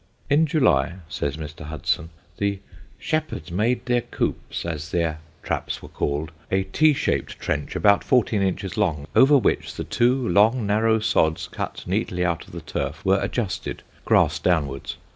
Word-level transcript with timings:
In 0.31 0.47
July, 0.47 0.93
says 1.07 1.37
Mr. 1.37 1.65
Hudson, 1.65 2.09
the 2.37 2.57
"Shepherds 2.97 3.51
made 3.51 3.85
their 3.85 4.01
'coops,' 4.01 4.65
as 4.65 4.89
their 4.89 5.19
traps 5.43 5.83
were 5.83 5.89
called 5.89 6.31
a 6.49 6.63
T 6.63 6.93
shaped 6.93 7.39
trench 7.39 7.75
about 7.75 8.03
fourteen 8.03 8.41
inches 8.41 8.77
long, 8.77 9.05
over 9.15 9.37
which 9.37 9.75
the 9.75 9.83
two 9.83 10.27
long 10.27 10.65
narrow 10.65 10.97
sods 10.99 11.47
cut 11.47 11.85
neatly 11.85 12.25
out 12.25 12.47
of 12.47 12.51
the 12.51 12.61
turf 12.61 13.05
were 13.05 13.19
adjusted, 13.21 13.83
grass 14.03 14.39
downwards. 14.39 14.97